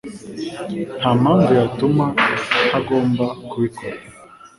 [0.99, 2.05] Nta mpamvu yatuma
[2.67, 3.97] ntagomba kubikora.